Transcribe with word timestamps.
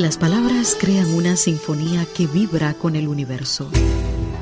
Las 0.00 0.16
palabras 0.16 0.78
crean 0.80 1.12
una 1.12 1.36
sinfonía 1.36 2.06
que 2.16 2.26
vibra 2.26 2.72
con 2.72 2.96
el 2.96 3.06
universo. 3.06 3.70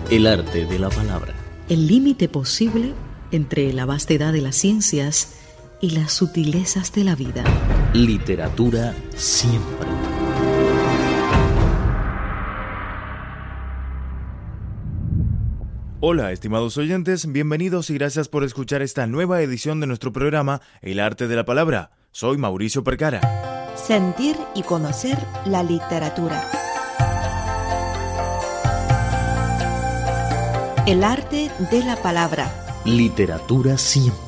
El 0.08 0.28
arte 0.28 0.66
de 0.66 0.78
la 0.78 0.88
palabra. 0.88 1.34
El 1.68 1.88
límite 1.88 2.28
posible 2.28 2.94
entre 3.32 3.72
la 3.72 3.84
vastedad 3.84 4.32
de 4.32 4.40
las 4.40 4.54
ciencias 4.54 5.34
y 5.80 5.90
las 5.90 6.12
sutilezas 6.12 6.92
de 6.92 7.02
la 7.02 7.16
vida. 7.16 7.42
Literatura 7.92 8.94
siempre. 9.16 9.88
Hola, 15.98 16.30
estimados 16.30 16.76
oyentes, 16.76 17.32
bienvenidos 17.32 17.90
y 17.90 17.94
gracias 17.94 18.28
por 18.28 18.44
escuchar 18.44 18.80
esta 18.80 19.08
nueva 19.08 19.42
edición 19.42 19.80
de 19.80 19.88
nuestro 19.88 20.12
programa 20.12 20.60
El 20.82 21.00
arte 21.00 21.26
de 21.26 21.34
la 21.34 21.44
palabra. 21.44 21.90
Soy 22.12 22.38
Mauricio 22.38 22.84
Percara 22.84 23.57
sentir 23.86 24.36
y 24.54 24.62
conocer 24.62 25.18
la 25.44 25.62
literatura. 25.62 26.50
El 30.86 31.04
arte 31.04 31.50
de 31.70 31.84
la 31.84 31.96
palabra. 31.96 32.50
Literatura 32.84 33.78
siempre. 33.78 34.27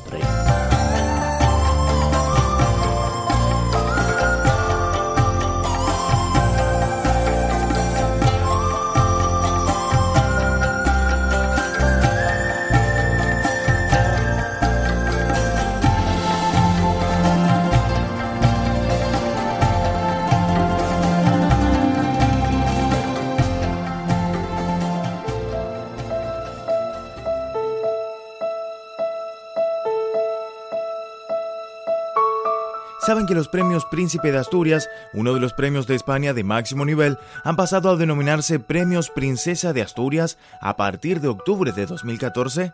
Saben 33.11 33.27
que 33.27 33.35
los 33.35 33.49
premios 33.49 33.83
Príncipe 33.83 34.31
de 34.31 34.37
Asturias, 34.37 34.89
uno 35.11 35.33
de 35.33 35.41
los 35.41 35.51
premios 35.51 35.85
de 35.85 35.95
España 35.95 36.33
de 36.33 36.45
máximo 36.45 36.85
nivel, 36.85 37.17
han 37.43 37.57
pasado 37.57 37.89
a 37.89 37.97
denominarse 37.97 38.57
Premios 38.57 39.09
Princesa 39.09 39.73
de 39.73 39.81
Asturias 39.81 40.37
a 40.61 40.77
partir 40.77 41.19
de 41.19 41.27
octubre 41.27 41.73
de 41.73 41.87
2014? 41.87 42.71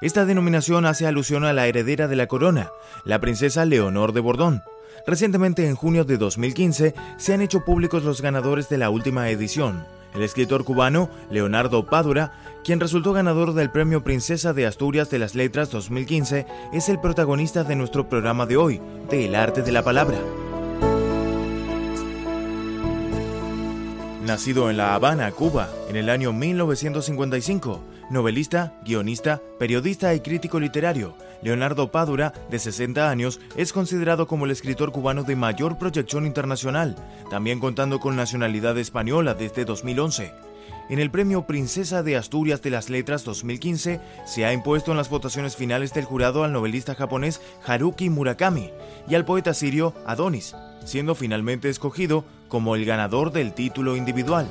Esta 0.00 0.24
denominación 0.24 0.84
hace 0.84 1.06
alusión 1.06 1.44
a 1.44 1.52
la 1.52 1.68
heredera 1.68 2.08
de 2.08 2.16
la 2.16 2.26
corona, 2.26 2.70
la 3.04 3.20
princesa 3.20 3.64
Leonor 3.64 4.12
de 4.12 4.18
Bordón. 4.18 4.64
Recientemente, 5.06 5.68
en 5.68 5.76
junio 5.76 6.04
de 6.04 6.16
2015, 6.16 6.96
se 7.16 7.32
han 7.32 7.40
hecho 7.40 7.64
públicos 7.64 8.02
los 8.02 8.22
ganadores 8.22 8.68
de 8.68 8.78
la 8.78 8.90
última 8.90 9.30
edición. 9.30 9.86
El 10.16 10.22
escritor 10.22 10.64
cubano 10.64 11.08
Leonardo 11.30 11.86
Padura 11.86 12.32
quien 12.66 12.80
resultó 12.80 13.12
ganador 13.12 13.54
del 13.54 13.70
Premio 13.70 14.02
Princesa 14.02 14.52
de 14.52 14.66
Asturias 14.66 15.08
de 15.08 15.20
las 15.20 15.36
Letras 15.36 15.70
2015, 15.70 16.46
es 16.72 16.88
el 16.88 16.98
protagonista 16.98 17.62
de 17.62 17.76
nuestro 17.76 18.08
programa 18.08 18.44
de 18.44 18.56
hoy, 18.56 18.80
de 19.08 19.26
El 19.26 19.36
Arte 19.36 19.62
de 19.62 19.70
la 19.70 19.84
Palabra. 19.84 20.18
Nacido 24.24 24.68
en 24.68 24.78
La 24.78 24.96
Habana, 24.96 25.30
Cuba, 25.30 25.68
en 25.88 25.94
el 25.94 26.10
año 26.10 26.32
1955, 26.32 27.80
novelista, 28.10 28.74
guionista, 28.84 29.40
periodista 29.58 30.14
y 30.14 30.20
crítico 30.20 30.60
literario, 30.60 31.16
Leonardo 31.42 31.90
Padura, 31.90 32.32
de 32.50 32.58
60 32.58 33.10
años, 33.10 33.40
es 33.56 33.72
considerado 33.72 34.26
como 34.26 34.44
el 34.44 34.50
escritor 34.50 34.92
cubano 34.92 35.22
de 35.22 35.36
mayor 35.36 35.78
proyección 35.78 36.26
internacional, 36.26 36.96
también 37.30 37.60
contando 37.60 38.00
con 38.00 38.16
nacionalidad 38.16 38.76
española 38.78 39.34
desde 39.34 39.64
2011. 39.64 40.32
En 40.88 41.00
el 41.00 41.10
premio 41.10 41.46
Princesa 41.46 42.04
de 42.04 42.16
Asturias 42.16 42.62
de 42.62 42.70
las 42.70 42.90
Letras 42.90 43.24
2015 43.24 44.00
se 44.24 44.44
ha 44.44 44.52
impuesto 44.52 44.92
en 44.92 44.96
las 44.96 45.10
votaciones 45.10 45.56
finales 45.56 45.92
del 45.92 46.04
jurado 46.04 46.44
al 46.44 46.52
novelista 46.52 46.94
japonés 46.94 47.40
Haruki 47.66 48.08
Murakami 48.08 48.70
y 49.08 49.16
al 49.16 49.24
poeta 49.24 49.52
sirio 49.52 49.94
Adonis, 50.06 50.54
siendo 50.84 51.16
finalmente 51.16 51.68
escogido 51.68 52.24
como 52.48 52.76
el 52.76 52.84
ganador 52.84 53.32
del 53.32 53.52
título 53.52 53.96
individual. 53.96 54.46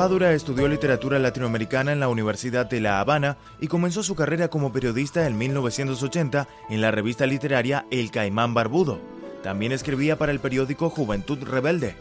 Padura 0.00 0.32
estudió 0.32 0.66
literatura 0.66 1.18
latinoamericana 1.18 1.92
en 1.92 2.00
la 2.00 2.08
Universidad 2.08 2.64
de 2.64 2.80
La 2.80 3.00
Habana 3.00 3.36
y 3.60 3.66
comenzó 3.66 4.02
su 4.02 4.14
carrera 4.14 4.48
como 4.48 4.72
periodista 4.72 5.26
en 5.26 5.36
1980 5.36 6.48
en 6.70 6.80
la 6.80 6.90
revista 6.90 7.26
literaria 7.26 7.84
El 7.90 8.10
Caimán 8.10 8.54
Barbudo. 8.54 8.98
También 9.42 9.72
escribía 9.72 10.16
para 10.16 10.32
el 10.32 10.40
periódico 10.40 10.88
Juventud 10.88 11.42
Rebelde 11.42 11.96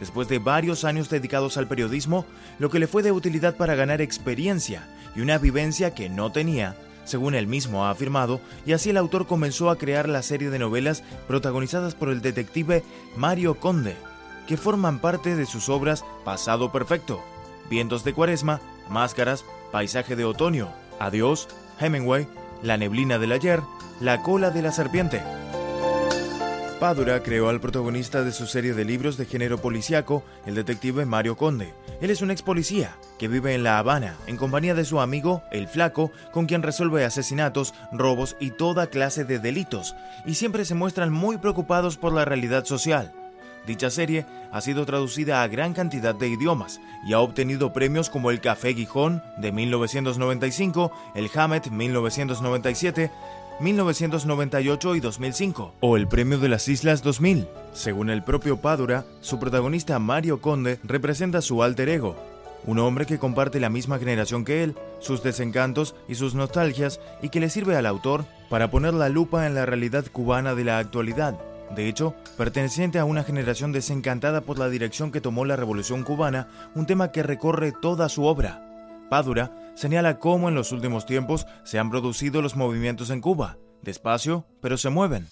después 0.00 0.26
de 0.26 0.40
varios 0.40 0.84
años 0.84 1.08
dedicados 1.08 1.56
al 1.56 1.68
periodismo, 1.68 2.26
lo 2.58 2.68
que 2.68 2.80
le 2.80 2.88
fue 2.88 3.04
de 3.04 3.12
utilidad 3.12 3.56
para 3.56 3.76
ganar 3.76 4.00
experiencia 4.00 4.88
y 5.14 5.20
una 5.20 5.38
vivencia 5.38 5.94
que 5.94 6.08
no 6.08 6.32
tenía, 6.32 6.74
según 7.04 7.36
él 7.36 7.46
mismo 7.46 7.86
ha 7.86 7.90
afirmado, 7.90 8.40
y 8.66 8.72
así 8.72 8.90
el 8.90 8.96
autor 8.96 9.28
comenzó 9.28 9.70
a 9.70 9.78
crear 9.78 10.08
la 10.08 10.22
serie 10.22 10.50
de 10.50 10.58
novelas 10.58 11.04
protagonizadas 11.28 11.94
por 11.94 12.08
el 12.08 12.22
detective 12.22 12.82
Mario 13.16 13.54
Conde, 13.54 13.94
que 14.48 14.56
forman 14.56 14.98
parte 14.98 15.36
de 15.36 15.46
sus 15.46 15.68
obras 15.68 16.04
Pasado 16.24 16.72
Perfecto, 16.72 17.22
Vientos 17.68 18.04
de 18.04 18.12
Cuaresma, 18.12 18.60
Máscaras, 18.88 19.44
Paisaje 19.72 20.16
de 20.16 20.24
Otoño, 20.24 20.68
Adiós, 20.98 21.48
Hemingway, 21.80 22.28
La 22.62 22.76
neblina 22.76 23.18
del 23.18 23.32
ayer, 23.32 23.60
La 24.00 24.22
cola 24.22 24.50
de 24.50 24.62
la 24.62 24.72
serpiente. 24.72 25.22
Padura 26.78 27.22
creó 27.22 27.48
al 27.48 27.58
protagonista 27.58 28.22
de 28.22 28.32
su 28.32 28.46
serie 28.46 28.74
de 28.74 28.84
libros 28.84 29.16
de 29.16 29.24
género 29.24 29.56
policiaco, 29.56 30.22
el 30.44 30.54
detective 30.54 31.06
Mario 31.06 31.34
Conde. 31.34 31.72
Él 32.02 32.10
es 32.10 32.20
un 32.20 32.30
ex 32.30 32.42
policía 32.42 32.94
que 33.18 33.28
vive 33.28 33.54
en 33.54 33.64
La 33.64 33.78
Habana 33.78 34.14
en 34.26 34.36
compañía 34.36 34.74
de 34.74 34.84
su 34.84 35.00
amigo, 35.00 35.42
el 35.50 35.68
Flaco, 35.68 36.12
con 36.32 36.44
quien 36.44 36.62
resuelve 36.62 37.06
asesinatos, 37.06 37.72
robos 37.92 38.36
y 38.40 38.50
toda 38.50 38.88
clase 38.88 39.24
de 39.24 39.38
delitos, 39.38 39.94
y 40.26 40.34
siempre 40.34 40.66
se 40.66 40.74
muestran 40.74 41.10
muy 41.10 41.38
preocupados 41.38 41.96
por 41.96 42.12
la 42.12 42.26
realidad 42.26 42.66
social. 42.66 43.14
Dicha 43.66 43.90
serie 43.90 44.24
ha 44.52 44.60
sido 44.60 44.86
traducida 44.86 45.42
a 45.42 45.48
gran 45.48 45.74
cantidad 45.74 46.14
de 46.14 46.28
idiomas 46.28 46.80
y 47.04 47.12
ha 47.12 47.20
obtenido 47.20 47.72
premios 47.72 48.10
como 48.10 48.30
el 48.30 48.40
Café 48.40 48.74
Gijón 48.74 49.22
de 49.38 49.50
1995, 49.50 50.92
el 51.14 51.28
Hammett 51.34 51.70
1997, 51.70 53.10
1998 53.58 54.94
y 54.94 55.00
2005, 55.00 55.74
o 55.80 55.96
el 55.96 56.06
Premio 56.06 56.38
de 56.38 56.48
las 56.48 56.68
Islas 56.68 57.02
2000. 57.02 57.48
Según 57.72 58.10
el 58.10 58.22
propio 58.22 58.58
Padura, 58.58 59.04
su 59.20 59.40
protagonista 59.40 59.98
Mario 59.98 60.40
Conde 60.40 60.78
representa 60.84 61.42
su 61.42 61.62
alter 61.62 61.88
ego, 61.88 62.16
un 62.66 62.78
hombre 62.78 63.06
que 63.06 63.18
comparte 63.18 63.58
la 63.58 63.70
misma 63.70 63.98
generación 63.98 64.44
que 64.44 64.62
él, 64.62 64.76
sus 65.00 65.22
desencantos 65.22 65.94
y 66.08 66.14
sus 66.14 66.34
nostalgias, 66.34 67.00
y 67.22 67.30
que 67.30 67.40
le 67.40 67.50
sirve 67.50 67.76
al 67.76 67.86
autor 67.86 68.26
para 68.48 68.70
poner 68.70 68.94
la 68.94 69.08
lupa 69.08 69.46
en 69.46 69.54
la 69.54 69.66
realidad 69.66 70.04
cubana 70.12 70.54
de 70.54 70.64
la 70.64 70.78
actualidad. 70.78 71.36
De 71.74 71.88
hecho, 71.88 72.14
perteneciente 72.36 72.98
a 72.98 73.04
una 73.04 73.24
generación 73.24 73.72
desencantada 73.72 74.40
por 74.40 74.58
la 74.58 74.68
dirección 74.68 75.12
que 75.12 75.20
tomó 75.20 75.44
la 75.44 75.56
Revolución 75.56 76.04
cubana, 76.04 76.48
un 76.74 76.86
tema 76.86 77.12
que 77.12 77.22
recorre 77.22 77.72
toda 77.72 78.08
su 78.08 78.24
obra. 78.24 78.62
Padura 79.10 79.52
señala 79.74 80.18
cómo 80.18 80.48
en 80.48 80.54
los 80.54 80.72
últimos 80.72 81.04
tiempos 81.06 81.46
se 81.64 81.78
han 81.78 81.90
producido 81.90 82.40
los 82.42 82.56
movimientos 82.56 83.10
en 83.10 83.20
Cuba, 83.20 83.58
despacio, 83.82 84.46
pero 84.60 84.78
se 84.78 84.90
mueven. 84.90 85.28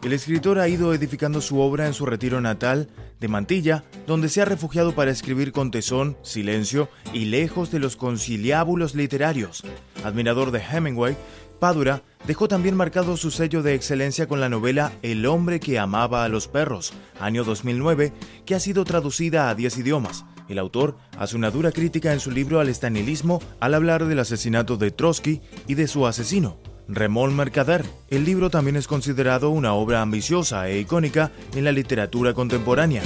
El 0.03 0.13
escritor 0.13 0.59
ha 0.59 0.67
ido 0.67 0.93
edificando 0.93 1.41
su 1.41 1.61
obra 1.61 1.87
en 1.87 1.95
su 1.95 2.05
retiro 2.05 2.41
natal 2.41 2.89
de 3.21 3.29
Mantilla, 3.29 3.85
donde 4.09 4.29
se 4.29 4.43
ha 4.43 4.45
refugiado 4.45 4.93
para 4.93 5.13
escribir 5.13 5.53
con 5.53 5.71
tesón, 5.71 6.17
silencio 6.23 6.89
y 7.13 7.27
lejos 7.27 7.71
de 7.71 7.79
los 7.79 7.95
conciliábulos 7.95 8.97
literarios. 8.97 9.63
Admirador 10.03 10.51
de 10.51 10.61
Hemingway, 10.61 11.17
Padura 11.59 12.03
dejó 12.27 12.47
también 12.47 12.77
marcado 12.77 13.17
su 13.17 13.31
sello 13.31 13.63
de 13.63 13.75
excelencia 13.75 14.29
con 14.29 14.41
la 14.41 14.49
novela 14.49 14.93
El 15.03 15.27
hombre 15.27 15.59
que 15.59 15.79
amaba 15.79 16.25
a 16.25 16.29
los 16.29 16.47
perros, 16.47 16.93
año 17.21 17.43
2009, 17.43 18.13
que 18.47 18.55
ha 18.55 18.61
sido 18.61 18.85
traducida 18.85 19.51
a 19.51 19.55
10 19.55 19.79
idiomas. 19.79 20.25
El 20.49 20.59
autor 20.59 20.97
hace 21.19 21.37
una 21.37 21.51
dura 21.51 21.73
crítica 21.73 22.13
en 22.13 22.21
su 22.21 22.31
libro 22.31 22.61
al 22.61 22.69
estanilismo 22.69 23.43
al 23.61 23.75
hablar 23.75 24.07
del 24.07 24.21
asesinato 24.21 24.77
de 24.77 24.93
Trotsky 24.93 25.41
y 25.67 25.75
de 25.75 25.89
su 25.89 26.07
asesino, 26.07 26.59
Remol 26.87 27.33
Mercader. 27.33 27.85
El 28.09 28.25
libro 28.25 28.51
también 28.51 28.77
es 28.77 28.87
considerado 28.87 29.51
una 29.51 29.75
obra 29.75 30.01
ambiciosa 30.01 30.69
e 30.69 30.79
icónica 30.79 31.33
en 31.55 31.65
la 31.65 31.73
literatura 31.73 32.35
contemporánea. 32.35 33.03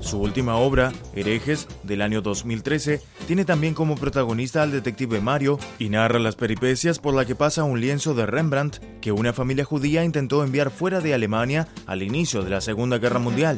Su 0.00 0.20
última 0.20 0.56
obra, 0.56 0.92
Herejes, 1.14 1.66
del 1.82 2.00
año 2.00 2.22
2013, 2.22 3.02
tiene 3.26 3.44
también 3.44 3.74
como 3.74 3.96
protagonista 3.96 4.62
al 4.62 4.70
detective 4.70 5.20
Mario 5.20 5.58
y 5.78 5.88
narra 5.88 6.18
las 6.18 6.36
peripecias 6.36 6.98
por 6.98 7.14
la 7.14 7.24
que 7.24 7.34
pasa 7.34 7.64
un 7.64 7.80
lienzo 7.80 8.14
de 8.14 8.24
Rembrandt 8.24 8.78
que 9.00 9.12
una 9.12 9.32
familia 9.32 9.64
judía 9.64 10.04
intentó 10.04 10.44
enviar 10.44 10.70
fuera 10.70 11.00
de 11.00 11.12
Alemania 11.12 11.68
al 11.86 12.02
inicio 12.02 12.42
de 12.42 12.50
la 12.50 12.60
Segunda 12.60 12.98
Guerra 12.98 13.18
Mundial. 13.18 13.56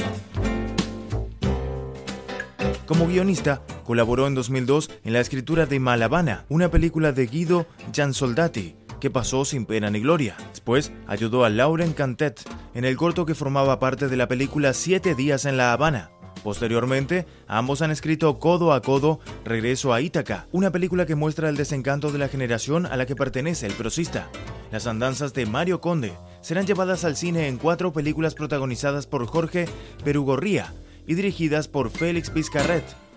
Como 2.86 3.06
guionista, 3.06 3.62
colaboró 3.84 4.26
en 4.26 4.34
2002 4.34 4.90
en 5.04 5.12
la 5.12 5.20
escritura 5.20 5.66
de 5.66 5.78
Malabana, 5.78 6.46
una 6.48 6.70
película 6.70 7.12
de 7.12 7.26
Guido 7.26 7.66
Giansoldati, 7.92 8.76
que 8.98 9.10
pasó 9.10 9.44
sin 9.44 9.66
pena 9.66 9.90
ni 9.90 10.00
gloria. 10.00 10.36
Después 10.48 10.92
ayudó 11.06 11.44
a 11.44 11.50
Lauren 11.50 11.92
Cantet 11.92 12.40
en 12.74 12.86
el 12.86 12.96
corto 12.96 13.26
que 13.26 13.34
formaba 13.34 13.78
parte 13.78 14.08
de 14.08 14.16
la 14.16 14.28
película 14.28 14.72
Siete 14.72 15.14
días 15.14 15.44
en 15.44 15.58
La 15.58 15.74
Habana. 15.74 16.10
Posteriormente, 16.48 17.26
ambos 17.46 17.82
han 17.82 17.90
escrito 17.90 18.38
codo 18.38 18.72
a 18.72 18.80
codo 18.80 19.20
Regreso 19.44 19.92
a 19.92 20.00
Ítaca, 20.00 20.46
una 20.50 20.70
película 20.70 21.04
que 21.04 21.14
muestra 21.14 21.50
el 21.50 21.58
desencanto 21.58 22.10
de 22.10 22.16
la 22.16 22.28
generación 22.28 22.86
a 22.86 22.96
la 22.96 23.04
que 23.04 23.14
pertenece 23.14 23.66
el 23.66 23.74
prosista. 23.74 24.30
Las 24.72 24.86
andanzas 24.86 25.34
de 25.34 25.44
Mario 25.44 25.82
Conde 25.82 26.14
serán 26.40 26.66
llevadas 26.66 27.04
al 27.04 27.16
cine 27.16 27.48
en 27.48 27.58
cuatro 27.58 27.92
películas 27.92 28.34
protagonizadas 28.34 29.06
por 29.06 29.26
Jorge 29.26 29.66
Perugorría 30.04 30.72
y 31.06 31.16
dirigidas 31.16 31.68
por 31.68 31.90
Félix 31.90 32.30
Pizcarret. 32.30 33.07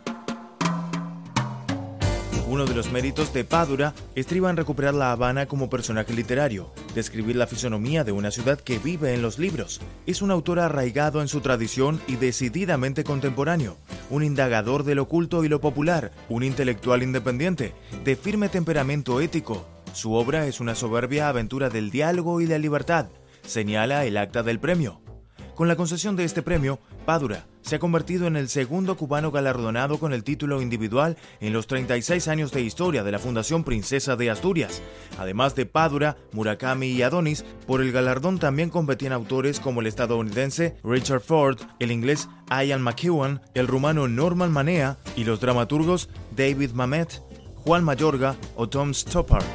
Uno 2.51 2.65
de 2.65 2.75
los 2.75 2.91
méritos 2.91 3.33
de 3.33 3.45
Padura 3.45 3.93
estriba 4.13 4.49
en 4.49 4.57
recuperar 4.57 4.93
La 4.93 5.13
Habana 5.13 5.45
como 5.45 5.69
personaje 5.69 6.11
literario, 6.11 6.69
describir 6.93 7.37
la 7.37 7.47
fisonomía 7.47 8.03
de 8.03 8.11
una 8.11 8.29
ciudad 8.29 8.59
que 8.59 8.77
vive 8.77 9.13
en 9.13 9.21
los 9.21 9.39
libros. 9.39 9.79
Es 10.05 10.21
un 10.21 10.31
autor 10.31 10.59
arraigado 10.59 11.21
en 11.21 11.29
su 11.29 11.39
tradición 11.39 12.01
y 12.09 12.17
decididamente 12.17 13.05
contemporáneo, 13.05 13.77
un 14.09 14.25
indagador 14.25 14.83
del 14.83 14.99
oculto 14.99 15.45
y 15.45 15.47
lo 15.47 15.61
popular, 15.61 16.11
un 16.27 16.43
intelectual 16.43 17.03
independiente, 17.03 17.73
de 18.03 18.17
firme 18.17 18.49
temperamento 18.49 19.21
ético. 19.21 19.65
Su 19.93 20.11
obra 20.11 20.45
es 20.45 20.59
una 20.59 20.75
soberbia 20.75 21.29
aventura 21.29 21.69
del 21.69 21.89
diálogo 21.89 22.41
y 22.41 22.47
la 22.47 22.57
libertad, 22.57 23.05
señala 23.43 24.03
el 24.03 24.17
acta 24.17 24.43
del 24.43 24.59
premio. 24.59 24.99
Con 25.55 25.69
la 25.69 25.77
concesión 25.77 26.17
de 26.17 26.25
este 26.25 26.41
premio, 26.41 26.79
Padura 27.05 27.45
se 27.61 27.75
ha 27.75 27.79
convertido 27.79 28.27
en 28.27 28.35
el 28.35 28.49
segundo 28.49 28.97
cubano 28.97 29.31
galardonado 29.31 29.99
con 29.99 30.13
el 30.13 30.23
título 30.23 30.61
individual 30.61 31.17
en 31.39 31.53
los 31.53 31.67
36 31.67 32.27
años 32.27 32.51
de 32.51 32.61
historia 32.61 33.03
de 33.03 33.11
la 33.11 33.19
Fundación 33.19 33.63
Princesa 33.63 34.15
de 34.15 34.29
Asturias. 34.29 34.81
Además 35.17 35.55
de 35.55 35.65
Padura, 35.65 36.17
Murakami 36.31 36.87
y 36.87 37.01
Adonis, 37.01 37.45
por 37.67 37.81
el 37.81 37.91
galardón 37.91 38.39
también 38.39 38.69
competían 38.69 39.13
autores 39.13 39.59
como 39.59 39.81
el 39.81 39.87
estadounidense 39.87 40.77
Richard 40.83 41.21
Ford, 41.21 41.59
el 41.79 41.91
inglés 41.91 42.29
Ian 42.49 42.81
McEwan, 42.81 43.41
el 43.53 43.67
rumano 43.67 44.07
Norman 44.07 44.51
Manea 44.51 44.97
y 45.15 45.23
los 45.23 45.39
dramaturgos 45.39 46.09
David 46.35 46.71
Mamet, 46.71 47.21
Juan 47.55 47.83
Mayorga 47.83 48.35
o 48.55 48.67
Tom 48.67 48.93
Stoppard. 48.93 49.45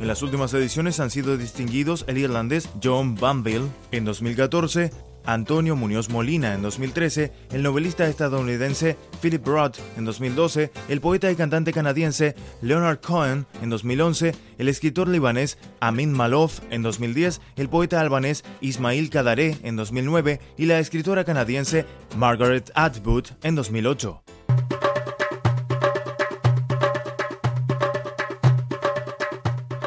En 0.00 0.08
las 0.08 0.22
últimas 0.22 0.52
ediciones 0.52 1.00
han 1.00 1.10
sido 1.10 1.36
distinguidos 1.38 2.04
el 2.06 2.18
irlandés 2.18 2.68
John 2.82 3.14
Banville 3.14 3.66
en 3.92 4.04
2014, 4.04 4.90
Antonio 5.26 5.76
Muñoz 5.76 6.08
Molina 6.08 6.54
en 6.54 6.62
2013, 6.62 7.32
el 7.52 7.62
novelista 7.62 8.06
estadounidense 8.06 8.96
Philip 9.20 9.46
Roth 9.46 9.78
en 9.96 10.04
2012, 10.04 10.70
el 10.88 11.00
poeta 11.00 11.30
y 11.30 11.36
cantante 11.36 11.72
canadiense 11.72 12.34
Leonard 12.62 13.00
Cohen 13.00 13.46
en 13.60 13.70
2011, 13.70 14.34
el 14.58 14.68
escritor 14.68 15.08
libanés 15.08 15.58
Amin 15.80 16.12
Malouf 16.12 16.60
en 16.70 16.82
2010, 16.82 17.40
el 17.56 17.68
poeta 17.68 18.00
albanés 18.00 18.44
Ismail 18.60 19.10
Kadaré 19.10 19.56
en 19.62 19.76
2009 19.76 20.40
y 20.56 20.66
la 20.66 20.78
escritora 20.78 21.24
canadiense 21.24 21.84
Margaret 22.16 22.70
Atwood 22.74 23.26
en 23.42 23.54
2008. 23.56 24.35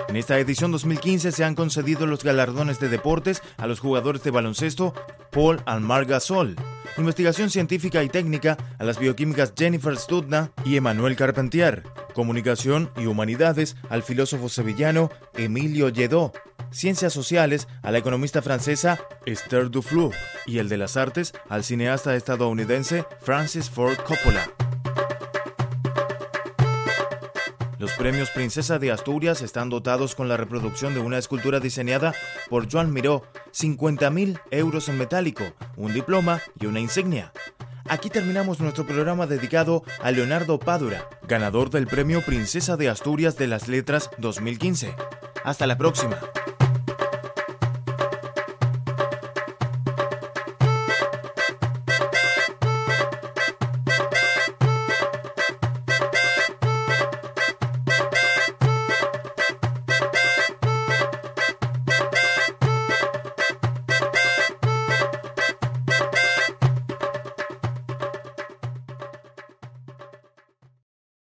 En 0.09 0.15
esta 0.15 0.39
edición 0.39 0.71
2015 0.71 1.31
se 1.31 1.43
han 1.43 1.53
concedido 1.53 2.07
los 2.07 2.23
galardones 2.23 2.79
de 2.79 2.89
deportes 2.89 3.43
a 3.57 3.67
los 3.67 3.79
jugadores 3.79 4.23
de 4.23 4.31
baloncesto 4.31 4.95
Paul 5.29 5.61
Almar 5.67 6.05
Gasol, 6.05 6.55
investigación 6.97 7.51
científica 7.51 8.01
y 8.03 8.09
técnica 8.09 8.57
a 8.79 8.83
las 8.85 8.97
bioquímicas 8.97 9.53
Jennifer 9.55 9.95
Studna 9.95 10.51
y 10.65 10.77
Emmanuel 10.77 11.15
Carpentier, 11.15 11.83
comunicación 12.15 12.89
y 12.97 13.05
humanidades 13.05 13.77
al 13.91 14.01
filósofo 14.01 14.49
sevillano 14.49 15.11
Emilio 15.35 15.89
Lledó, 15.89 16.33
ciencias 16.71 17.13
sociales 17.13 17.67
a 17.83 17.91
la 17.91 17.99
economista 17.99 18.41
francesa 18.41 18.99
Esther 19.27 19.69
Duflo 19.69 20.09
y 20.47 20.57
el 20.57 20.69
de 20.69 20.77
las 20.77 20.97
artes 20.97 21.33
al 21.49 21.63
cineasta 21.63 22.15
estadounidense 22.15 23.05
Francis 23.21 23.69
Ford 23.69 23.97
Coppola. 23.97 24.68
Los 27.79 27.93
premios 27.93 28.29
Princesa 28.29 28.77
de 28.77 28.91
Asturias 28.91 29.41
están 29.41 29.69
dotados 29.69 30.13
con 30.13 30.27
la 30.27 30.35
reproducción 30.35 30.93
de 30.93 30.99
una 30.99 31.17
escultura 31.17 31.61
diseñada 31.61 32.13
por 32.49 32.69
Joan 32.69 32.91
Miró, 32.91 33.23
50.000 33.53 34.41
euros 34.51 34.89
en 34.89 34.97
metálico, 34.97 35.45
un 35.77 35.93
diploma 35.93 36.41
y 36.59 36.65
una 36.65 36.81
insignia. 36.81 37.31
Aquí 37.87 38.09
terminamos 38.09 38.59
nuestro 38.59 38.85
programa 38.85 39.27
dedicado 39.27 39.83
a 40.03 40.11
Leonardo 40.11 40.59
Padura, 40.59 41.07
ganador 41.25 41.69
del 41.69 41.87
premio 41.87 42.21
Princesa 42.21 42.75
de 42.75 42.89
Asturias 42.89 43.37
de 43.37 43.47
las 43.47 43.69
Letras 43.69 44.09
2015. 44.17 44.93
Hasta 45.45 45.65
la 45.65 45.77
próxima. 45.77 46.19